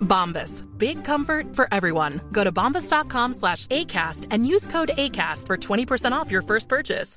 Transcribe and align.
Bombas. 0.00 0.64
Big 0.76 1.04
comfort 1.04 1.56
for 1.56 1.68
everyone. 1.72 2.20
Go 2.32 2.44
to 2.44 2.52
bombas.com 2.52 3.34
slash 3.34 3.66
ACAST 3.68 4.26
and 4.30 4.46
use 4.46 4.66
code 4.66 4.90
ACAST 4.96 5.46
for 5.46 5.56
20% 5.56 6.12
off 6.12 6.30
your 6.30 6.42
first 6.42 6.68
purchase. 6.68 7.16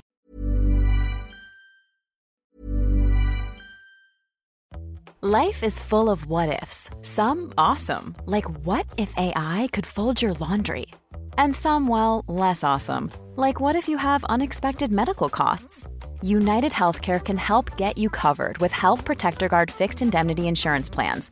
Life 5.25 5.63
is 5.63 5.79
full 5.79 6.09
of 6.09 6.25
what 6.25 6.61
ifs. 6.61 6.89
Some 7.01 7.53
awesome, 7.57 8.13
like 8.25 8.43
what 8.65 8.85
if 8.97 9.13
AI 9.15 9.69
could 9.71 9.85
fold 9.85 10.21
your 10.21 10.33
laundry? 10.33 10.87
And 11.37 11.55
some, 11.55 11.87
well, 11.87 12.25
less 12.27 12.61
awesome, 12.61 13.09
like 13.37 13.61
what 13.61 13.77
if 13.77 13.87
you 13.87 13.95
have 13.95 14.25
unexpected 14.25 14.91
medical 14.91 15.29
costs? 15.29 15.87
United 16.21 16.73
Healthcare 16.73 17.23
can 17.23 17.37
help 17.37 17.77
get 17.77 17.97
you 17.97 18.09
covered 18.09 18.57
with 18.57 18.73
Health 18.73 19.05
Protector 19.05 19.47
Guard 19.47 19.71
fixed 19.71 20.01
indemnity 20.01 20.49
insurance 20.49 20.89
plans. 20.89 21.31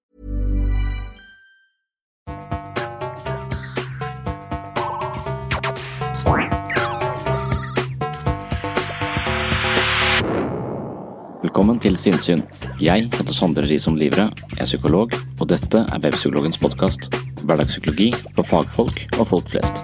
Velkommen 11.51 11.81
til 11.83 11.97
Sinnsyn. 11.99 12.45
Jeg 12.79 13.09
heter 13.11 13.35
Sondre 13.35 13.65
Risom 13.67 13.97
Livre, 13.99 14.29
er 14.55 14.63
psykolog, 14.63 15.11
og 15.35 15.49
dette 15.51 15.81
er 15.83 15.99
Webpsykologens 15.99 16.55
podkast. 16.63 17.09
Hverdagspsykologi 17.43 18.13
for 18.37 18.47
fagfolk 18.47 19.01
og 19.17 19.27
folk 19.27 19.49
flest. 19.51 19.81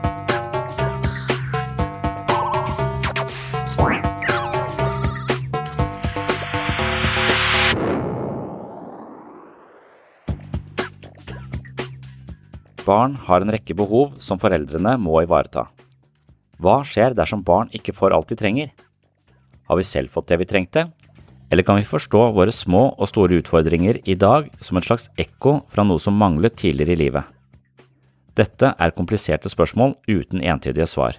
Barn 12.87 13.19
har 13.27 13.43
en 13.43 13.51
rekke 13.51 13.75
behov 13.75 14.15
som 14.23 14.39
foreldrene 14.39 14.95
må 15.03 15.19
ivareta. 15.27 15.67
Hva 16.63 16.79
skjer 16.87 17.11
dersom 17.11 17.43
barn 17.43 17.67
ikke 17.75 17.91
får 17.91 18.15
alt 18.15 18.31
de 18.31 18.39
trenger? 18.39 18.71
Har 19.67 19.75
vi 19.75 19.83
selv 19.83 20.15
fått 20.15 20.31
det 20.31 20.39
vi 20.39 20.47
trengte, 20.47 20.85
eller 21.51 21.63
kan 21.63 21.79
vi 21.79 21.87
forstå 21.87 22.21
våre 22.35 22.51
små 22.51 22.89
og 22.97 23.09
store 23.09 23.39
utfordringer 23.41 24.01
i 24.03 24.17
dag 24.19 24.49
som 24.63 24.77
et 24.77 24.87
slags 24.87 25.07
ekko 25.19 25.61
fra 25.71 25.85
noe 25.87 26.01
som 26.01 26.17
manglet 26.19 26.57
tidligere 26.59 26.97
i 26.97 27.01
livet? 27.05 27.23
Dette 28.37 28.73
er 28.77 28.93
kompliserte 28.93 29.49
spørsmål 29.49 29.95
uten 30.09 30.43
entydige 30.43 30.87
svar. 30.89 31.17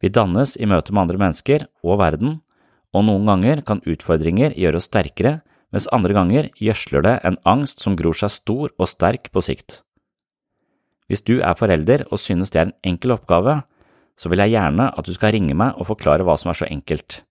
Vi 0.00 0.08
dannes 0.08 0.56
i 0.56 0.66
møte 0.68 0.92
med 0.92 1.04
andre 1.04 1.20
mennesker 1.20 1.66
og 1.84 2.00
verden, 2.00 2.40
og 2.92 3.06
noen 3.06 3.28
ganger 3.28 3.62
kan 3.62 3.82
utfordringer 3.86 4.56
gjøre 4.58 4.80
oss 4.80 4.90
sterkere, 4.90 5.38
mens 5.70 5.86
andre 5.94 6.16
ganger 6.16 6.50
gjødsler 6.58 7.04
det 7.06 7.14
en 7.24 7.38
angst 7.46 7.84
som 7.84 7.94
gror 7.96 8.16
seg 8.18 8.32
stor 8.34 8.72
og 8.74 8.90
sterk 8.90 9.30
på 9.30 9.44
sikt. 9.44 9.82
Hvis 11.06 11.22
du 11.26 11.38
er 11.38 11.56
forelder 11.58 12.04
og 12.10 12.20
synes 12.22 12.50
det 12.50 12.60
er 12.60 12.68
en 12.68 12.78
enkel 12.92 13.14
oppgave, 13.14 13.60
så 14.18 14.28
vil 14.28 14.42
jeg 14.42 14.56
gjerne 14.56 14.90
at 14.90 15.06
du 15.06 15.14
skal 15.14 15.32
ringe 15.36 15.56
meg 15.56 15.78
og 15.78 15.88
forklare 15.88 16.26
hva 16.26 16.36
som 16.38 16.52
er 16.52 16.58
så 16.58 16.68
enkelt. 16.68 17.22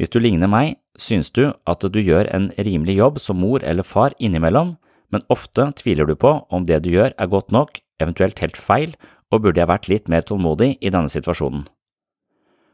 Hvis 0.00 0.08
du 0.08 0.16
ligner 0.16 0.48
meg, 0.48 0.78
synes 0.96 1.28
du 1.36 1.50
at 1.68 1.84
du 1.84 1.98
gjør 2.00 2.24
en 2.32 2.46
rimelig 2.56 2.94
jobb 2.96 3.18
som 3.20 3.36
mor 3.36 3.60
eller 3.60 3.84
far 3.84 4.14
innimellom, 4.16 4.78
men 5.12 5.26
ofte 5.28 5.66
tviler 5.76 6.08
du 6.08 6.14
på 6.16 6.30
om 6.48 6.64
det 6.64 6.78
du 6.86 6.94
gjør 6.94 7.12
er 7.12 7.28
godt 7.28 7.52
nok, 7.52 7.82
eventuelt 8.00 8.40
helt 8.40 8.56
feil, 8.56 8.94
og 9.28 9.42
burde 9.44 9.60
jeg 9.60 9.68
vært 9.68 9.88
litt 9.92 10.08
mer 10.08 10.24
tålmodig 10.24 10.78
i 10.80 10.88
denne 10.88 11.12
situasjonen. 11.12 11.66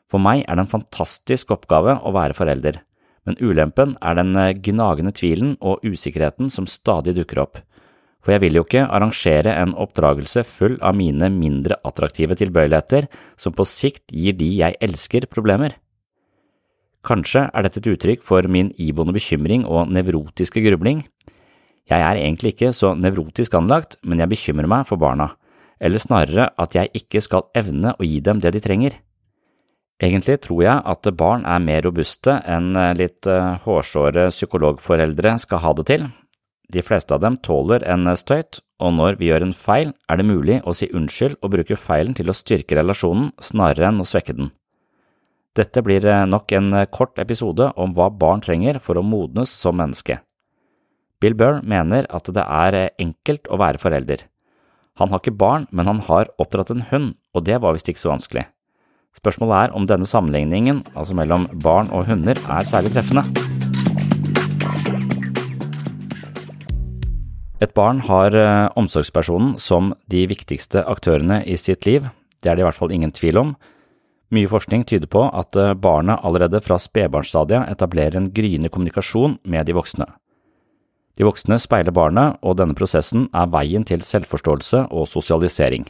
For 0.06 0.22
meg 0.22 0.44
er 0.44 0.54
det 0.54 0.68
en 0.68 0.74
fantastisk 0.76 1.50
oppgave 1.50 1.96
å 1.98 2.12
være 2.14 2.36
forelder, 2.38 2.78
men 3.26 3.40
ulempen 3.42 3.96
er 3.98 4.20
den 4.20 4.30
gnagende 4.62 5.10
tvilen 5.16 5.56
og 5.58 5.82
usikkerheten 5.82 6.52
som 6.52 6.68
stadig 6.70 7.16
dukker 7.16 7.42
opp, 7.42 7.58
for 8.22 8.36
jeg 8.36 8.44
vil 8.44 8.60
jo 8.60 8.62
ikke 8.68 8.84
arrangere 8.86 9.50
en 9.54 9.74
oppdragelse 9.74 10.44
full 10.46 10.78
av 10.78 10.94
mine 10.98 11.26
mindre 11.34 11.80
attraktive 11.86 12.38
tilbøyeligheter 12.38 13.10
som 13.34 13.54
på 13.54 13.66
sikt 13.66 14.14
gir 14.14 14.38
de 14.38 14.52
jeg 14.60 14.78
elsker, 14.82 15.26
problemer. 15.26 15.74
Kanskje 17.06 17.44
er 17.46 17.62
dette 17.62 17.78
et 17.78 17.88
uttrykk 17.92 18.24
for 18.26 18.46
min 18.50 18.72
iboende 18.82 19.14
bekymring 19.14 19.64
og 19.68 19.92
nevrotiske 19.94 20.62
grubling. 20.64 21.04
Jeg 21.86 22.02
er 22.02 22.18
egentlig 22.18 22.56
ikke 22.56 22.72
så 22.74 22.96
nevrotisk 22.98 23.54
anlagt, 23.54 24.00
men 24.02 24.18
jeg 24.18 24.32
bekymrer 24.32 24.66
meg 24.66 24.88
for 24.88 24.98
barna, 24.98 25.30
eller 25.78 26.02
snarere 26.02 26.48
at 26.58 26.74
jeg 26.74 26.90
ikke 26.98 27.22
skal 27.22 27.46
evne 27.54 27.94
å 27.94 28.06
gi 28.06 28.18
dem 28.26 28.42
det 28.42 28.56
de 28.56 28.62
trenger. 28.64 28.98
Egentlig 30.02 30.40
tror 30.44 30.64
jeg 30.64 30.82
at 30.92 31.08
barn 31.16 31.46
er 31.48 31.62
mer 31.62 31.86
robuste 31.86 32.34
enn 32.44 32.74
litt 32.98 33.24
hårsåre 33.64 34.26
psykologforeldre 34.34 35.38
skal 35.40 35.62
ha 35.62 35.72
det 35.78 35.86
til. 35.88 36.10
De 36.74 36.82
fleste 36.82 37.14
av 37.14 37.22
dem 37.22 37.38
tåler 37.38 37.86
en 37.86 38.10
støyt, 38.18 38.58
og 38.82 38.96
når 38.98 39.16
vi 39.20 39.30
gjør 39.30 39.46
en 39.46 39.56
feil, 39.56 39.94
er 40.10 40.18
det 40.18 40.26
mulig 40.26 40.58
å 40.66 40.74
si 40.74 40.90
unnskyld 40.90 41.38
og 41.40 41.54
bruke 41.54 41.78
feilen 41.78 42.18
til 42.18 42.28
å 42.28 42.36
styrke 42.36 42.76
relasjonen 42.76 43.30
snarere 43.40 43.92
enn 43.92 44.02
å 44.02 44.08
svekke 44.08 44.34
den. 44.36 44.50
Dette 45.56 45.80
blir 45.80 46.04
nok 46.28 46.52
en 46.52 46.74
kort 46.92 47.16
episode 47.22 47.70
om 47.80 47.94
hva 47.96 48.10
barn 48.12 48.42
trenger 48.44 48.76
for 48.82 49.00
å 49.00 49.04
modnes 49.06 49.48
som 49.48 49.78
menneske. 49.80 50.18
Bill 51.16 51.32
Burr 51.32 51.62
mener 51.64 52.04
at 52.12 52.28
det 52.28 52.42
er 52.44 52.76
enkelt 53.00 53.48
å 53.48 53.56
være 53.56 53.80
forelder. 53.80 54.26
Han 55.00 55.08
har 55.12 55.22
ikke 55.22 55.32
barn, 55.40 55.64
men 55.72 55.88
han 55.88 56.02
har 56.04 56.28
oppdratt 56.36 56.74
en 56.74 56.84
hund, 56.90 57.14
og 57.32 57.46
det 57.48 57.56
var 57.64 57.72
visst 57.72 57.88
ikke 57.88 58.02
så 58.02 58.12
vanskelig. 58.12 58.44
Spørsmålet 59.16 59.56
er 59.56 59.76
om 59.76 59.86
denne 59.88 60.08
sammenligningen, 60.08 60.82
altså 60.92 61.16
mellom 61.16 61.46
barn 61.64 61.88
og 61.88 62.04
hunder, 62.10 62.36
er 62.36 62.68
særlig 62.68 62.92
treffende. 62.92 63.24
Et 67.64 67.72
barn 67.72 68.02
har 68.04 68.36
eh, 68.36 68.66
omsorgspersonen 68.76 69.54
som 69.56 69.94
de 70.12 70.26
viktigste 70.28 70.84
aktørene 70.84 71.40
i 71.48 71.56
sitt 71.56 71.88
liv, 71.88 72.04
det 72.44 72.52
er 72.52 72.58
det 72.58 72.66
i 72.66 72.68
hvert 72.68 72.76
fall 72.76 72.92
ingen 72.92 73.14
tvil 73.16 73.40
om. 73.40 73.56
Mye 74.34 74.48
forskning 74.50 74.82
tyder 74.84 75.06
på 75.06 75.22
at 75.30 75.56
eh, 75.56 75.74
barnet 75.74 76.22
allerede 76.26 76.60
fra 76.64 76.78
spedbarnsstadiet 76.82 77.70
etablerer 77.70 78.18
en 78.18 78.32
gryende 78.34 78.70
kommunikasjon 78.72 79.38
med 79.44 79.68
de 79.68 79.76
voksne. 79.76 80.06
De 81.16 81.24
voksne 81.24 81.58
speiler 81.62 81.94
barnet, 81.94 82.36
og 82.42 82.58
denne 82.58 82.76
prosessen 82.76 83.28
er 83.32 83.52
veien 83.52 83.86
til 83.86 84.02
selvforståelse 84.04 84.88
og 84.90 85.06
sosialisering. 85.08 85.86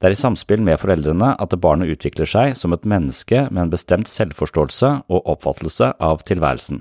Det 0.00 0.08
er 0.08 0.14
i 0.14 0.20
samspill 0.20 0.62
med 0.64 0.78
foreldrene 0.80 1.34
at 1.42 1.56
barnet 1.60 1.90
utvikler 1.92 2.28
seg 2.28 2.54
som 2.56 2.72
et 2.72 2.86
menneske 2.88 3.48
med 3.50 3.66
en 3.66 3.72
bestemt 3.72 4.08
selvforståelse 4.08 4.92
og 5.10 5.26
oppfattelse 5.34 5.90
av 6.00 6.22
tilværelsen. 6.28 6.80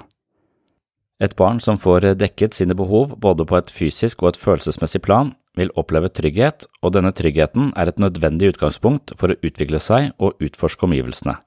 Et 1.20 1.36
barn 1.36 1.60
som 1.60 1.80
får 1.80 2.14
dekket 2.16 2.56
sine 2.56 2.78
behov 2.80 3.18
både 3.20 3.44
på 3.44 3.58
et 3.60 3.74
fysisk 3.76 4.24
og 4.24 4.32
et 4.32 4.40
følelsesmessig 4.40 5.02
plan, 5.04 5.34
vil 5.58 5.72
oppleve 5.80 6.12
trygghet, 6.14 6.68
og 6.84 6.94
denne 6.96 7.12
tryggheten 7.16 7.72
er 7.80 7.90
et 7.90 8.02
nødvendig 8.02 8.54
utgangspunkt 8.54 9.16
for 9.20 9.34
å 9.34 9.40
utvikle 9.42 9.82
seg 9.82 10.14
og 10.18 10.38
utforske 10.44 10.86
omgivelsene. 10.88 11.38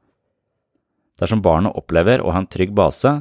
Dersom 1.20 1.42
barnet 1.44 1.76
opplever 1.78 2.22
å 2.22 2.32
ha 2.34 2.42
en 2.42 2.50
trygg 2.50 2.72
base, 2.74 3.20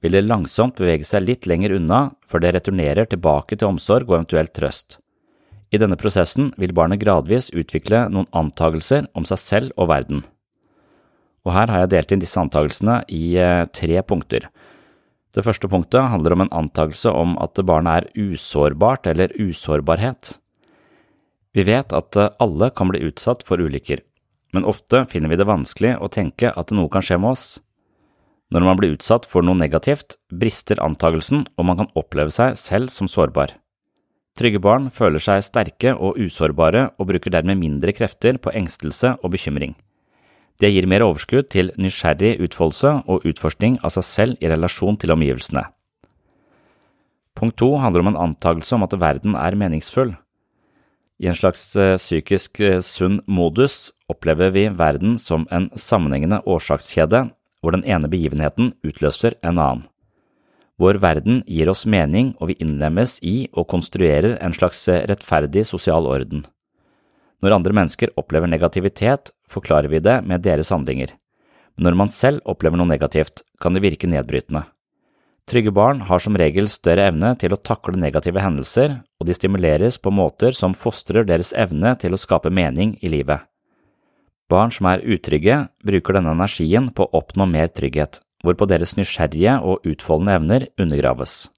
vil 0.00 0.16
det 0.16 0.24
langsomt 0.24 0.78
bevege 0.80 1.04
seg 1.04 1.26
litt 1.26 1.46
lenger 1.50 1.74
unna 1.76 2.00
før 2.26 2.44
det 2.44 2.54
returnerer 2.56 3.08
tilbake 3.10 3.58
til 3.58 3.68
omsorg 3.68 4.08
og 4.08 4.20
eventuelt 4.20 4.54
trøst. 4.56 4.98
I 5.70 5.78
denne 5.78 5.98
prosessen 6.00 6.50
vil 6.58 6.74
barnet 6.74 7.02
gradvis 7.02 7.50
utvikle 7.54 8.06
noen 8.10 8.28
antagelser 8.34 9.06
om 9.14 9.26
seg 9.28 9.42
selv 9.42 9.76
og 9.76 9.90
verden. 9.92 10.24
Og 11.46 11.54
her 11.54 11.70
har 11.72 11.84
jeg 11.84 11.92
delt 11.94 12.12
inn 12.12 12.22
disse 12.22 12.40
antagelsene 12.40 13.00
i 13.12 13.36
eh, 13.40 13.66
tre 13.72 14.00
punkter. 14.04 14.48
Det 15.30 15.44
første 15.46 15.68
punktet 15.70 16.10
handler 16.10 16.34
om 16.34 16.44
en 16.44 16.54
antakelse 16.64 17.10
om 17.14 17.36
at 17.42 17.58
barnet 17.66 18.02
er 18.10 18.30
usårbart 18.32 19.06
eller 19.06 19.34
usårbarhet. 19.38 20.36
Vi 21.54 21.66
vet 21.66 21.92
at 21.94 22.18
alle 22.42 22.70
kan 22.74 22.90
bli 22.90 23.02
utsatt 23.06 23.44
for 23.46 23.62
ulykker, 23.62 24.02
men 24.54 24.66
ofte 24.66 25.04
finner 25.10 25.30
vi 25.30 25.38
det 25.38 25.46
vanskelig 25.46 25.96
å 26.02 26.10
tenke 26.10 26.50
at 26.50 26.74
noe 26.74 26.90
kan 26.90 27.04
skje 27.06 27.18
med 27.22 27.34
oss. 27.34 27.48
Når 28.50 28.66
man 28.66 28.78
blir 28.78 28.96
utsatt 28.96 29.26
for 29.30 29.46
noe 29.46 29.58
negativt, 29.58 30.16
brister 30.34 30.82
antakelsen 30.82 31.44
og 31.54 31.66
man 31.68 31.78
kan 31.78 31.92
oppleve 31.94 32.34
seg 32.34 32.58
selv 32.58 32.90
som 32.90 33.06
sårbar. 33.10 33.54
Trygge 34.38 34.62
barn 34.62 34.88
føler 34.94 35.22
seg 35.22 35.44
sterke 35.46 35.94
og 35.94 36.18
usårbare 36.18 36.88
og 36.98 37.10
bruker 37.10 37.34
dermed 37.34 37.60
mindre 37.60 37.94
krefter 37.94 38.38
på 38.42 38.54
engstelse 38.54 39.16
og 39.20 39.34
bekymring. 39.34 39.76
Det 40.60 40.68
gir 40.68 40.84
mer 40.88 41.04
overskudd 41.06 41.48
til 41.54 41.70
nysgjerrig 41.80 42.34
utfoldelse 42.44 42.98
og 43.08 43.24
utforskning 43.28 43.78
av 43.80 43.94
seg 43.94 44.04
selv 44.04 44.42
i 44.44 44.50
relasjon 44.52 44.98
til 45.00 45.14
omgivelsene. 45.14 45.64
Punkt 47.38 47.56
to 47.56 47.70
handler 47.80 48.04
om 48.04 48.10
en 48.10 48.20
antakelse 48.28 48.76
om 48.76 48.84
at 48.84 48.96
verden 49.00 49.36
er 49.38 49.56
meningsfull. 49.56 50.12
I 51.20 51.28
en 51.30 51.36
slags 51.36 51.62
eh, 51.76 51.96
psykisk 52.00 52.60
eh, 52.64 52.80
sunn 52.84 53.20
modus 53.28 53.92
opplever 54.12 54.52
vi 54.52 54.66
verden 54.72 55.16
som 55.20 55.46
en 55.52 55.70
sammenhengende 55.76 56.42
årsakskjede 56.48 57.26
hvor 57.60 57.76
den 57.76 57.84
ene 57.84 58.08
begivenheten 58.08 58.74
utløser 58.84 59.36
en 59.40 59.60
annen. 59.60 59.84
Vår 60.80 60.96
verden 60.96 61.42
gir 61.44 61.68
oss 61.68 61.84
mening, 61.84 62.32
og 62.40 62.48
vi 62.48 62.56
innlemmes 62.64 63.18
i 63.20 63.50
og 63.52 63.68
konstruerer 63.68 64.38
en 64.40 64.54
slags 64.56 64.86
rettferdig 64.88 65.66
sosial 65.68 66.08
orden. 66.08 66.46
Når 67.40 67.56
andre 67.56 67.76
mennesker 67.76 68.12
opplever 68.20 68.50
negativitet, 68.50 69.32
forklarer 69.48 69.88
vi 69.88 70.02
det 70.04 70.20
med 70.28 70.44
deres 70.44 70.72
handlinger. 70.74 71.14
Men 71.76 71.88
når 71.88 71.96
man 71.96 72.12
selv 72.12 72.44
opplever 72.44 72.76
noe 72.76 72.90
negativt, 72.90 73.42
kan 73.60 73.72
det 73.72 73.84
virke 73.84 74.10
nedbrytende. 74.10 74.66
Trygge 75.50 75.72
barn 75.74 76.04
har 76.06 76.20
som 76.22 76.36
regel 76.38 76.68
større 76.70 77.08
evne 77.10 77.32
til 77.40 77.54
å 77.54 77.58
takle 77.58 77.98
negative 77.98 78.42
hendelser, 78.44 79.00
og 79.18 79.26
de 79.26 79.34
stimuleres 79.34 79.96
på 79.98 80.12
måter 80.14 80.54
som 80.54 80.76
fostrer 80.78 81.26
deres 81.26 81.54
evne 81.56 81.96
til 81.98 82.14
å 82.14 82.20
skape 82.20 82.52
mening 82.54 82.98
i 83.02 83.10
livet. 83.10 83.40
Barn 84.50 84.70
som 84.74 84.86
er 84.90 85.02
utrygge, 85.02 85.64
bruker 85.86 86.18
denne 86.18 86.34
energien 86.36 86.90
på 86.94 87.06
å 87.06 87.22
oppnå 87.22 87.46
mer 87.50 87.70
trygghet, 87.72 88.20
hvorpå 88.44 88.68
deres 88.70 88.96
nysgjerrige 88.98 89.56
og 89.62 89.86
utfoldende 89.86 90.36
evner 90.38 90.68
undergraves. 90.78 91.48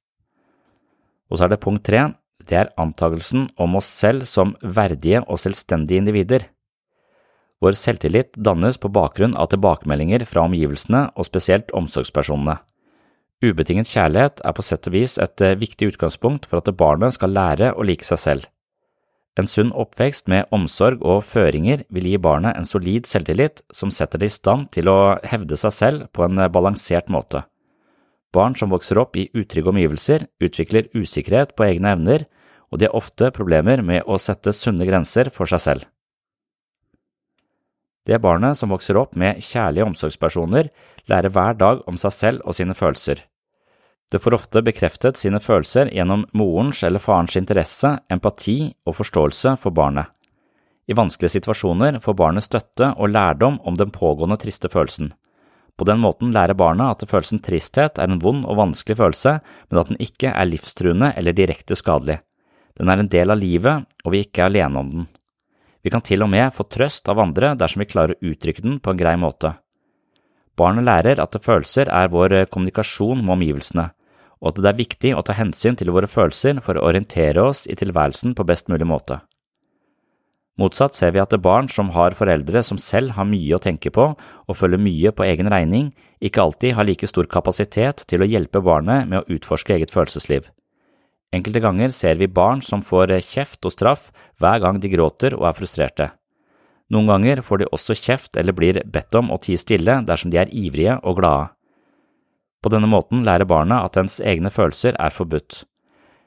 Og 1.32 1.38
så 1.38 1.46
er 1.46 1.54
det 1.54 1.62
punkt 1.64 1.84
tre, 1.88 2.10
det 2.48 2.58
er 2.58 2.72
antagelsen 2.80 3.48
om 3.60 3.78
oss 3.78 3.88
selv 3.88 4.26
som 4.28 4.56
verdige 4.62 5.22
og 5.26 5.40
selvstendige 5.42 6.02
individer. 6.02 6.48
Vår 7.62 7.76
selvtillit 7.78 8.34
dannes 8.34 8.78
på 8.82 8.90
bakgrunn 8.90 9.36
av 9.38 9.52
tilbakemeldinger 9.52 10.24
fra 10.26 10.46
omgivelsene 10.48 11.06
og 11.14 11.28
spesielt 11.28 11.70
omsorgspersonene. 11.78 12.58
Ubetinget 13.42 13.90
kjærlighet 13.90 14.42
er 14.46 14.54
på 14.54 14.64
sett 14.66 14.86
og 14.86 14.94
vis 14.94 15.16
et 15.18 15.42
eh, 15.42 15.58
viktig 15.58 15.92
utgangspunkt 15.92 16.46
for 16.46 16.62
at 16.62 16.70
barnet 16.78 17.14
skal 17.14 17.34
lære 17.34 17.72
å 17.74 17.86
like 17.86 18.06
seg 18.06 18.20
selv. 18.22 18.50
En 19.38 19.48
sunn 19.48 19.70
oppvekst 19.72 20.28
med 20.28 20.50
omsorg 20.52 21.00
og 21.08 21.22
føringer 21.24 21.86
vil 21.90 22.10
gi 22.10 22.18
barnet 22.20 22.58
en 22.58 22.68
solid 22.68 23.08
selvtillit 23.08 23.62
som 23.72 23.90
setter 23.94 24.20
det 24.20 24.28
i 24.28 24.34
stand 24.34 24.68
til 24.74 24.90
å 24.92 25.16
hevde 25.24 25.56
seg 25.58 25.74
selv 25.74 26.10
på 26.12 26.26
en 26.26 26.42
balansert 26.52 27.08
måte. 27.10 27.46
Barn 28.32 28.54
som 28.56 28.72
vokser 28.72 28.98
opp 28.98 29.16
i 29.20 29.28
utrygge 29.36 29.68
omgivelser, 29.72 30.26
utvikler 30.40 30.88
usikkerhet 30.96 31.52
på 31.56 31.66
egne 31.68 31.92
evner, 31.92 32.24
og 32.72 32.80
de 32.80 32.88
har 32.88 32.96
ofte 32.96 33.28
problemer 33.36 33.82
med 33.84 34.08
å 34.08 34.16
sette 34.20 34.54
sunne 34.56 34.86
grenser 34.88 35.28
for 35.32 35.50
seg 35.50 35.60
selv. 35.60 35.88
Det 38.08 38.18
barnet 38.18 38.58
som 38.58 38.72
vokser 38.72 38.96
opp 38.98 39.12
med 39.14 39.42
kjærlige 39.44 39.84
omsorgspersoner, 39.86 40.72
lærer 41.06 41.30
hver 41.30 41.54
dag 41.60 41.84
om 41.86 42.00
seg 42.00 42.16
selv 42.16 42.48
og 42.48 42.56
sine 42.56 42.74
følelser. 42.74 43.20
Det 44.10 44.20
får 44.20 44.34
ofte 44.36 44.62
bekreftet 44.64 45.20
sine 45.20 45.38
følelser 45.40 45.92
gjennom 45.94 46.26
morens 46.36 46.82
eller 46.84 47.00
farens 47.00 47.36
interesse, 47.38 47.94
empati 48.12 48.72
og 48.88 48.96
forståelse 48.98 49.54
for 49.62 49.72
barnet. 49.76 50.10
I 50.90 50.96
vanskelige 50.98 51.38
situasjoner 51.38 52.00
får 52.02 52.18
barnet 52.18 52.44
støtte 52.44 52.90
og 52.98 53.12
lærdom 53.12 53.60
om 53.64 53.78
den 53.78 53.92
pågående 53.94 54.36
triste 54.42 54.68
følelsen. 54.72 55.12
På 55.78 55.86
den 55.88 56.02
måten 56.02 56.34
lærer 56.34 56.56
barna 56.58 56.90
at 56.92 57.04
følelsen 57.08 57.40
tristhet 57.42 57.98
er 57.98 58.10
en 58.10 58.20
vond 58.22 58.44
og 58.44 58.58
vanskelig 58.60 58.98
følelse, 58.98 59.38
men 59.70 59.80
at 59.80 59.88
den 59.90 60.02
ikke 60.04 60.30
er 60.30 60.48
livstruende 60.48 61.12
eller 61.16 61.36
direkte 61.36 61.78
skadelig. 61.78 62.20
Den 62.78 62.92
er 62.92 63.00
en 63.00 63.10
del 63.12 63.32
av 63.32 63.40
livet, 63.40 63.88
og 64.04 64.14
vi 64.14 64.22
ikke 64.24 64.44
er 64.44 64.50
alene 64.50 64.80
om 64.80 64.92
den. 64.92 65.08
Vi 65.82 65.90
kan 65.90 66.04
til 66.04 66.22
og 66.22 66.30
med 66.30 66.52
få 66.54 66.68
trøst 66.70 67.08
av 67.10 67.18
andre 67.18 67.54
dersom 67.58 67.82
vi 67.82 67.90
klarer 67.90 68.14
å 68.14 68.30
uttrykke 68.32 68.62
den 68.62 68.78
på 68.78 68.92
en 68.92 69.00
grei 69.00 69.16
måte. 69.18 69.56
Barnet 70.56 70.86
lærer 70.86 71.20
at 71.22 71.40
følelser 71.42 71.88
er 71.90 72.12
vår 72.12 72.44
kommunikasjon 72.52 73.24
med 73.24 73.34
omgivelsene, 73.38 73.88
og 74.42 74.52
at 74.52 74.62
det 74.62 74.70
er 74.70 74.78
viktig 74.78 75.12
å 75.16 75.24
ta 75.26 75.34
hensyn 75.38 75.78
til 75.78 75.90
våre 75.94 76.10
følelser 76.10 76.60
for 76.62 76.78
å 76.78 76.86
orientere 76.90 77.42
oss 77.42 77.64
i 77.70 77.78
tilværelsen 77.78 78.36
på 78.36 78.46
best 78.46 78.68
mulig 78.70 78.86
måte. 78.86 79.22
Motsatt 80.60 80.94
ser 80.94 81.14
vi 81.14 81.20
at 81.22 81.32
barn 81.40 81.68
som 81.72 81.94
har 81.96 82.12
foreldre 82.12 82.60
som 82.66 82.76
selv 82.76 83.14
har 83.16 83.24
mye 83.24 83.56
å 83.56 83.62
tenke 83.62 83.90
på 83.90 84.10
og 84.12 84.56
følger 84.56 84.82
mye 84.82 85.12
på 85.16 85.24
egen 85.24 85.48
regning, 85.48 85.92
ikke 86.20 86.42
alltid 86.42 86.76
har 86.76 86.84
like 86.84 87.08
stor 87.08 87.24
kapasitet 87.24 88.04
til 88.08 88.20
å 88.20 88.28
hjelpe 88.28 88.60
barnet 88.60 89.08
med 89.08 89.22
å 89.22 89.36
utforske 89.38 89.78
eget 89.78 89.94
følelsesliv. 89.94 90.50
Enkelte 91.32 91.62
ganger 91.64 91.94
ser 91.96 92.18
vi 92.20 92.28
barn 92.28 92.60
som 92.60 92.84
får 92.84 93.14
kjeft 93.24 93.64
og 93.64 93.72
straff 93.72 94.10
hver 94.40 94.60
gang 94.60 94.80
de 94.80 94.90
gråter 94.92 95.32
og 95.38 95.48
er 95.48 95.56
frustrerte. 95.56 96.10
Noen 96.92 97.08
ganger 97.08 97.40
får 97.40 97.62
de 97.62 97.70
også 97.72 97.96
kjeft 97.96 98.36
eller 98.36 98.52
blir 98.52 98.82
bedt 98.84 99.16
om 99.16 99.30
å 99.32 99.40
tie 99.40 99.56
stille 99.56 100.02
dersom 100.04 100.32
de 100.32 100.42
er 100.42 100.52
ivrige 100.52 100.98
og 101.00 101.22
glade. 101.22 101.48
På 102.62 102.70
denne 102.70 102.90
måten 102.90 103.24
lærer 103.24 103.48
barna 103.48 103.80
at 103.86 103.96
ens 103.96 104.20
egne 104.20 104.52
følelser 104.52 104.98
er 105.00 105.14
forbudt. 105.14 105.64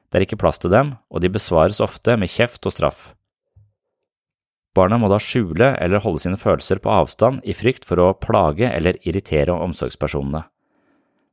Det 0.09 0.17
er 0.17 0.25
ikke 0.25 0.41
plass 0.41 0.59
til 0.59 0.73
dem, 0.73 0.95
og 1.13 1.21
de 1.21 1.29
besvares 1.29 1.79
ofte 1.83 2.17
med 2.17 2.31
kjeft 2.31 2.65
og 2.65 2.73
straff. 2.73 3.13
Barna 4.75 4.97
må 4.99 5.07
da 5.07 5.21
skjule 5.23 5.71
eller 5.79 6.03
holde 6.03 6.19
sine 6.25 6.39
følelser 6.39 6.81
på 6.83 6.91
avstand 6.91 7.45
i 7.47 7.55
frykt 7.55 7.87
for 7.87 8.01
å 8.01 8.13
plage 8.19 8.67
eller 8.67 8.99
irritere 9.07 9.55
omsorgspersonene. 9.55 10.43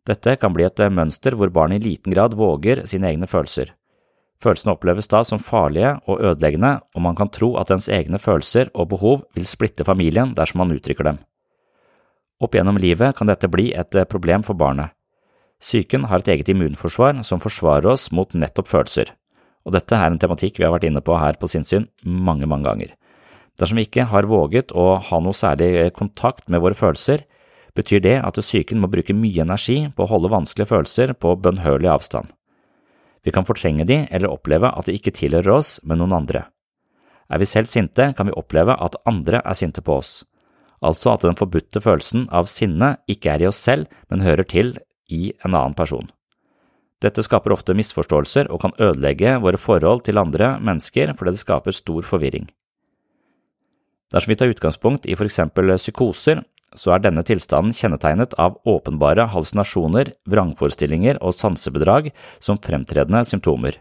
Dette 0.06 0.34
kan 0.38 0.54
bli 0.54 0.66
et 0.66 0.82
mønster 0.90 1.34
hvor 1.38 1.50
barn 1.54 1.75
i 1.75 1.82
liten 1.82 2.14
grad 2.14 2.34
våger 2.38 2.84
sine 2.90 3.11
egne 3.11 3.28
følelser. 3.30 3.75
Følelsene 4.42 4.75
oppleves 4.75 5.06
da 5.11 5.20
som 5.26 5.38
farlige 5.38 5.92
og 6.11 6.18
ødeleggende, 6.18 6.80
og 6.94 7.02
man 7.04 7.18
kan 7.18 7.30
tro 7.30 7.52
at 7.61 7.70
ens 7.70 7.87
egne 7.87 8.18
følelser 8.18 8.72
og 8.75 8.88
behov 8.90 9.22
vil 9.37 9.46
splitte 9.46 9.87
familien 9.87 10.34
dersom 10.34 10.64
man 10.64 10.75
uttrykker 10.75 11.06
dem. 11.06 11.20
Opp 12.42 12.56
gjennom 12.58 12.80
livet 12.82 13.14
kan 13.14 13.30
dette 13.30 13.50
bli 13.50 13.70
et 13.70 13.94
eh, 13.94 14.08
problem 14.08 14.42
for 14.42 14.58
barnet. 14.58 14.90
Psyken 15.62 16.08
har 16.11 16.18
et 16.18 16.32
eget 16.34 16.50
immunforsvar 16.50 17.22
som 17.22 17.38
forsvarer 17.42 17.92
oss 17.92 18.08
mot 18.11 18.34
nettopp 18.34 18.66
følelser, 18.66 19.12
og 19.62 19.76
dette 19.76 19.94
er 19.94 20.11
en 20.11 20.18
tematikk 20.18 20.58
vi 20.58 20.66
har 20.66 20.75
vært 20.75 20.88
inne 20.88 21.04
på 21.06 21.14
her 21.22 21.38
på 21.38 21.46
sinnssyn 21.46 21.87
mange, 22.02 22.49
mange 22.50 22.66
ganger. 22.66 22.96
Dersom 23.61 23.78
vi 23.78 23.87
ikke 23.87 24.09
har 24.09 24.28
våget 24.28 24.73
å 24.73 24.97
ha 25.02 25.21
noe 25.21 25.37
særlig 25.37 25.71
eh, 25.78 25.92
kontakt 25.94 26.49
med 26.49 26.62
våre 26.64 26.78
følelser, 26.78 27.26
betyr 27.76 28.02
det 28.04 28.16
at 28.25 28.40
psyken 28.40 28.80
må 28.80 28.90
bruke 28.92 29.16
mye 29.16 29.44
energi 29.44 29.78
på 29.97 30.04
å 30.04 30.11
holde 30.11 30.32
vanskelige 30.32 30.71
følelser 30.73 31.14
på 31.16 31.35
bønnhørlig 31.40 31.90
avstand. 31.92 32.32
Vi 33.23 33.32
kan 33.32 33.47
fortrenge 33.47 33.87
de 33.88 34.02
eller 34.11 34.32
oppleve 34.32 34.73
at 34.73 34.88
de 34.88 34.97
ikke 34.97 35.14
tilhører 35.14 35.54
oss, 35.54 35.76
men 35.85 36.00
noen 36.02 36.16
andre. 36.16 36.47
Er 37.32 37.40
vi 37.40 37.49
selv 37.49 37.71
sinte, 37.71 38.11
kan 38.16 38.28
vi 38.28 38.35
oppleve 38.37 38.75
at 38.76 38.99
andre 39.09 39.40
er 39.40 39.56
sinte 39.56 39.85
på 39.85 40.00
oss, 40.00 40.23
altså 40.82 41.14
at 41.14 41.25
den 41.25 41.38
forbudte 41.38 41.80
følelsen 41.80 42.26
av 42.35 42.50
sinne 42.50 42.97
ikke 43.09 43.37
er 43.37 43.44
i 43.44 43.49
oss 43.49 43.61
selv, 43.62 43.87
men 44.11 44.25
hører 44.26 44.49
til 44.49 44.75
i 45.09 45.30
en 45.44 45.54
annen 45.54 45.76
person. 45.78 46.11
Dette 47.02 47.23
skaper 47.25 47.54
ofte 47.54 47.75
misforståelser 47.75 48.50
og 48.52 48.62
kan 48.62 48.75
ødelegge 48.78 49.38
våre 49.42 49.59
forhold 49.59 50.04
til 50.06 50.21
andre 50.23 50.56
mennesker 50.62 51.14
fordi 51.18 51.35
det 51.35 51.42
skaper 51.42 51.75
stor 51.75 52.06
forvirring. 52.06 52.47
Dersom 54.12 54.33
vi 54.33 54.37
tar 54.37 54.52
utgangspunkt 54.52 55.07
i 55.09 55.16
for 55.16 55.28
eksempel 55.28 55.73
psykoser, 55.78 56.42
så 56.76 56.95
er 56.95 57.04
denne 57.04 57.25
tilstanden 57.26 57.75
kjennetegnet 57.76 58.35
av 58.40 58.59
åpenbare 58.69 59.28
hallusinasjoner, 59.33 60.12
vrangforestillinger 60.28 61.21
og 61.21 61.37
sansebedrag 61.37 62.12
som 62.40 62.61
fremtredende 62.61 63.25
symptomer. 63.28 63.81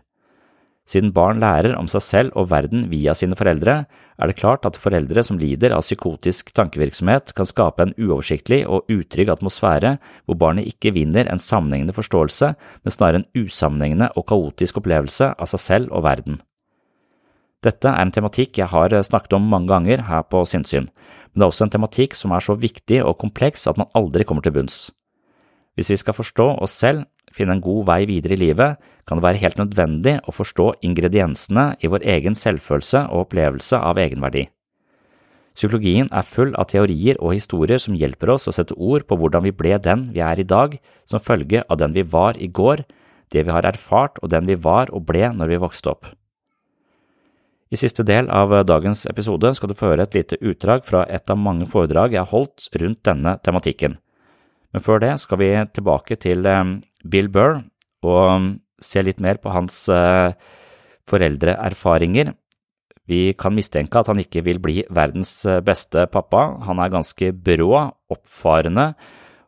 Siden 0.92 1.14
barn 1.16 1.40
lærer 1.40 1.76
om 1.78 1.88
seg 1.88 2.04
selv 2.04 2.36
og 2.40 2.50
verden 2.52 2.88
via 2.92 3.14
sine 3.16 3.38
foreldre, 3.38 3.76
er 4.22 4.28
det 4.28 4.40
klart 4.40 4.66
at 4.68 4.80
foreldre 4.82 5.24
som 5.24 5.40
lider 5.40 5.76
av 5.76 5.86
psykotisk 5.86 6.52
tankevirksomhet, 6.58 7.32
kan 7.38 7.48
skape 7.48 7.86
en 7.86 7.96
uoversiktlig 8.02 8.64
og 8.68 8.90
utrygg 8.92 9.32
atmosfære 9.32 9.96
hvor 10.26 10.40
barnet 10.42 10.68
ikke 10.74 10.96
vinner 10.98 11.30
en 11.30 11.40
sammenhengende 11.40 11.96
forståelse, 11.96 12.54
men 12.84 12.98
snarere 12.98 13.22
en 13.22 13.46
usammenhengende 13.46 14.12
og 14.18 14.28
kaotisk 14.34 14.82
opplevelse 14.82 15.32
av 15.38 15.54
seg 15.54 15.64
selv 15.70 15.96
og 15.96 16.10
verden. 16.10 16.42
Dette 17.62 17.92
er 17.92 18.02
en 18.02 18.10
tematikk 18.14 18.58
jeg 18.58 18.72
har 18.72 18.94
snakket 19.06 19.36
om 19.38 19.44
mange 19.46 19.70
ganger 19.70 20.08
her 20.08 20.24
på 20.26 20.42
Sinnsyn, 20.50 20.88
men 20.90 21.38
det 21.38 21.46
er 21.46 21.52
også 21.52 21.68
en 21.68 21.74
tematikk 21.76 22.16
som 22.18 22.34
er 22.34 22.42
så 22.42 22.56
viktig 22.58 23.04
og 23.06 23.20
kompleks 23.22 23.68
at 23.70 23.78
man 23.78 23.92
aldri 23.94 24.26
kommer 24.26 24.42
til 24.42 24.56
bunns. 24.56 24.88
Hvis 25.78 25.92
vi 25.94 26.00
skal 26.02 26.18
forstå 26.18 26.48
oss 26.66 26.74
selv, 26.74 27.06
finne 27.32 27.54
en 27.56 27.62
god 27.64 27.86
vei 27.88 28.00
videre 28.10 28.34
i 28.36 28.42
livet, 28.42 28.80
kan 29.08 29.20
det 29.20 29.26
være 29.28 29.42
helt 29.44 29.60
nødvendig 29.62 30.16
å 30.28 30.34
forstå 30.34 30.66
ingrediensene 30.88 31.76
i 31.80 31.92
vår 31.92 32.04
egen 32.16 32.36
selvfølelse 32.36 33.06
og 33.12 33.28
opplevelse 33.28 33.78
av 33.78 34.02
egenverdi. 34.02 34.48
Psykologien 35.54 36.08
er 36.16 36.26
full 36.26 36.56
av 36.56 36.70
teorier 36.72 37.20
og 37.20 37.36
historier 37.36 37.80
som 37.84 37.96
hjelper 38.00 38.34
oss 38.34 38.48
å 38.48 38.56
sette 38.56 38.74
ord 38.74 39.06
på 39.08 39.18
hvordan 39.20 39.46
vi 39.46 39.54
ble 39.56 39.78
den 39.84 40.08
vi 40.16 40.24
er 40.24 40.40
i 40.40 40.48
dag, 40.48 40.80
som 41.06 41.24
følge 41.24 41.62
av 41.68 41.78
den 41.78 41.94
vi 41.94 42.08
var 42.08 42.40
i 42.40 42.48
går, 42.48 42.84
det 43.32 43.46
vi 43.46 43.54
har 43.54 43.68
erfart 43.68 44.18
og 44.24 44.32
den 44.32 44.48
vi 44.50 44.58
var 44.58 44.92
og 44.96 45.06
ble 45.12 45.30
når 45.36 45.54
vi 45.54 45.62
vokste 45.62 45.94
opp. 45.94 46.10
I 47.72 47.80
siste 47.80 48.04
del 48.04 48.28
av 48.28 48.52
dagens 48.68 49.06
episode 49.08 49.54
skal 49.56 49.72
du 49.72 49.78
få 49.78 49.94
høre 49.94 50.04
et 50.04 50.16
lite 50.18 50.36
utdrag 50.44 50.84
fra 50.84 51.06
et 51.08 51.32
av 51.32 51.40
mange 51.40 51.70
foredrag 51.72 52.12
jeg 52.12 52.20
har 52.20 52.34
holdt 52.34 52.68
rundt 52.82 53.00
denne 53.08 53.38
tematikken. 53.48 53.96
Men 54.76 54.84
før 54.84 55.00
det 55.04 55.14
skal 55.24 55.40
vi 55.40 55.52
tilbake 55.72 56.18
til 56.20 56.48
eh, 56.48 56.74
Bill 57.08 57.32
Burr 57.32 57.62
og 58.04 58.58
se 58.82 59.04
litt 59.06 59.24
mer 59.24 59.40
på 59.40 59.54
hans 59.56 59.86
eh, 59.88 60.36
foreldreerfaringer. 61.08 62.34
Vi 63.08 63.24
kan 63.40 63.56
mistenke 63.56 64.04
at 64.04 64.12
han 64.12 64.20
ikke 64.20 64.44
vil 64.44 64.60
bli 64.64 64.84
verdens 64.92 65.32
eh, 65.48 65.64
beste 65.64 66.10
pappa. 66.12 66.50
Han 66.68 66.84
er 66.84 66.92
ganske 66.92 67.32
brå, 67.32 67.86
oppfarende 68.12 68.92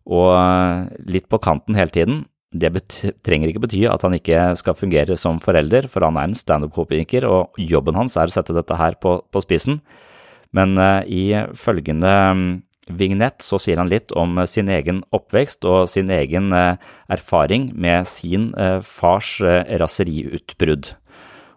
og 0.04 0.96
litt 1.12 1.28
på 1.32 1.40
kanten 1.44 1.76
hele 1.80 1.92
tiden. 1.92 2.24
Det 2.54 2.70
trenger 3.26 3.50
ikke 3.50 3.64
bety 3.66 3.82
at 3.90 4.04
han 4.06 4.14
ikke 4.14 4.52
skal 4.60 4.78
fungere 4.78 5.18
som 5.18 5.40
forelder, 5.42 5.88
for 5.90 6.06
han 6.06 6.20
er 6.22 6.30
en 6.30 6.38
standup-komiker, 6.38 7.26
og 7.26 7.58
jobben 7.58 7.98
hans 7.98 8.18
er 8.18 8.30
å 8.30 8.36
sette 8.36 8.54
dette 8.54 8.78
her 8.78 9.00
på, 9.02 9.18
på 9.34 9.42
spissen. 9.42 9.82
Men 10.54 10.78
uh, 10.78 11.02
i 11.10 11.34
følgende 11.58 12.14
vignett 12.94 13.42
så 13.42 13.58
sier 13.62 13.80
han 13.80 13.90
litt 13.90 14.12
om 14.20 14.36
eh, 14.42 14.48
sin 14.50 14.68
egen 14.68 14.98
oppvekst 15.16 15.64
og 15.72 15.88
sin 15.88 16.12
egen 16.12 16.52
uh, 16.52 16.76
erfaring 17.08 17.70
med 17.80 18.10
sin 18.12 18.52
fars 18.84 19.38
raseriutbrudd. 19.42 20.92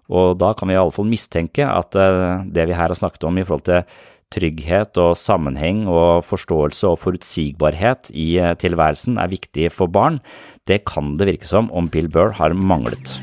Og 0.07 0.37
da 0.39 0.53
kan 0.55 0.71
vi 0.71 0.77
i 0.77 0.79
alle 0.79 0.95
fall 0.95 1.09
mistenke 1.11 1.67
at 1.67 1.97
det 2.47 2.67
vi 2.71 2.77
her 2.79 2.93
har 2.93 2.95
snakket 2.95 3.27
om 3.27 3.41
i 3.41 3.43
forhold 3.43 3.65
til 3.67 3.83
trygghet 4.35 4.99
og 5.01 5.17
sammenheng 5.19 5.85
og 5.89 6.25
forståelse 6.27 6.93
og 6.93 7.01
forutsigbarhet 7.03 8.11
i 8.11 8.39
tilværelsen 8.61 9.19
er 9.23 9.33
viktig 9.33 9.71
for 9.75 9.91
barn, 9.93 10.21
det 10.67 10.85
kan 10.89 11.15
det 11.17 11.31
virke 11.31 11.49
som 11.49 11.71
om 11.71 11.91
Bill 11.93 12.09
Burr 12.11 12.35
har 12.39 12.55
manglet. 12.55 13.19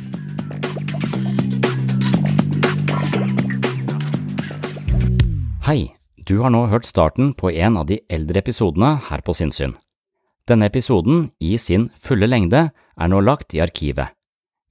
Hei! 5.68 5.94
Du 6.24 6.38
har 6.40 6.54
nå 6.56 6.66
hørt 6.72 6.88
starten 6.88 7.34
på 7.36 7.50
en 7.52 7.76
av 7.76 7.90
de 7.90 7.98
eldre 8.08 8.40
episodene 8.40 8.94
her 9.10 9.20
på 9.28 9.36
Sinnsyn. 9.36 9.74
Denne 10.48 10.70
episoden, 10.72 11.34
i 11.44 11.58
sin 11.60 11.90
fulle 12.00 12.30
lengde, 12.32 12.70
er 12.72 13.12
nå 13.12 13.20
lagt 13.20 13.56
i 13.56 13.60
arkivet. 13.64 14.16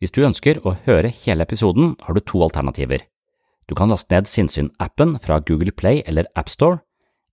Hvis 0.01 0.17
du 0.17 0.23
ønsker 0.25 0.63
å 0.65 0.75
høre 0.87 1.13
hele 1.25 1.45
episoden, 1.45 1.93
har 2.01 2.17
du 2.17 2.21
to 2.25 2.41
alternativer. 2.45 3.05
Du 3.73 3.77
kan 3.79 3.89
laste 3.89 4.13
ned 4.13 4.27
Sinnsyn-appen 4.29 5.15
fra 5.25 5.39
Google 5.41 5.73
Play 5.73 6.03
eller 6.05 6.27
AppStore. 6.37 6.83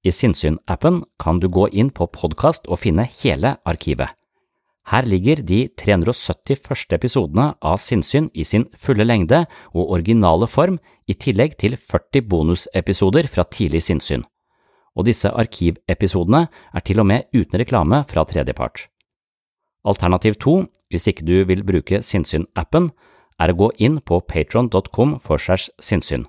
I 0.08 0.12
Sinnsyn-appen 0.15 1.01
kan 1.19 1.41
du 1.43 1.50
gå 1.51 1.65
inn 1.75 1.89
på 1.91 2.05
podkast 2.15 2.69
og 2.72 2.79
finne 2.79 3.03
hele 3.19 3.58
arkivet. 3.67 4.13
Her 4.88 5.03
ligger 5.03 5.41
de 5.43 5.65
370 5.75 6.62
første 6.63 6.96
episodene 6.96 7.50
av 7.60 7.75
Sinnsyn 7.84 8.29
i 8.31 8.46
sin 8.48 8.69
fulle 8.72 9.03
lengde 9.03 9.41
og 9.74 9.91
originale 9.98 10.48
form, 10.48 10.79
i 11.12 11.17
tillegg 11.19 11.60
til 11.60 11.75
40 11.75 12.24
bonusepisoder 12.31 13.27
fra 13.27 13.43
tidlig 13.43 13.84
sinnssyn. 13.89 14.24
Og 14.96 15.10
disse 15.12 15.27
arkivepisodene 15.27 16.46
er 16.48 16.88
til 16.88 17.03
og 17.03 17.10
med 17.12 17.27
uten 17.36 17.60
reklame 17.60 18.05
fra 18.08 18.24
tredjepart. 18.24 18.88
Alternativ 19.84 20.39
to, 20.39 20.62
hvis 20.88 21.12
ikke 21.12 21.27
du 21.27 21.43
vil 21.51 21.67
bruke 21.67 22.00
Sinnsyn-appen, 22.00 22.93
er 23.39 23.53
å 23.53 23.58
gå 23.58 23.69
inn 23.77 24.00
på 24.03 24.19
patron.com 24.27 25.17
for 25.24 25.41
segs 25.41 25.69
sinnssyn. 25.81 26.27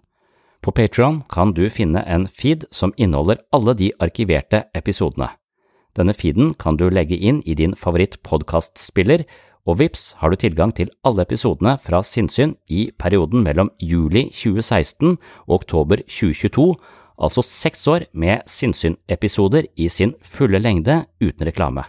På 0.61 0.73
Patron 0.76 1.23
kan 1.33 1.55
du 1.57 1.64
finne 1.73 2.02
en 2.05 2.26
feed 2.29 2.67
som 2.71 2.93
inneholder 2.97 3.40
alle 3.52 3.75
de 3.75 3.93
arkiverte 3.99 4.67
episodene. 4.76 5.31
Denne 5.97 6.14
feeden 6.14 6.52
kan 6.55 6.76
du 6.76 6.87
legge 6.93 7.17
inn 7.17 7.40
i 7.49 7.57
din 7.57 7.73
favoritt-podkastspiller, 7.75 9.25
og 9.69 9.79
vips 9.81 10.14
har 10.21 10.33
du 10.33 10.38
tilgang 10.40 10.73
til 10.76 10.90
alle 11.05 11.25
episodene 11.26 11.76
fra 11.81 12.00
Sinnsyn 12.05 12.55
i 12.69 12.90
perioden 12.99 13.45
mellom 13.45 13.73
juli 13.81 14.29
2016 14.33 15.17
og 15.47 15.55
oktober 15.61 16.05
2022, 16.07 16.75
altså 17.21 17.45
seks 17.45 17.87
år 17.88 18.09
med 18.12 18.45
Sinnsyn-episoder 18.49 19.69
i 19.76 19.88
sin 19.88 20.14
fulle 20.25 20.61
lengde 20.61 21.02
uten 21.21 21.49
reklame. 21.49 21.88